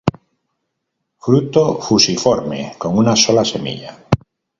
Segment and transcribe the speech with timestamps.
[1.19, 3.99] Fruto fusiforme, con una sola semilla.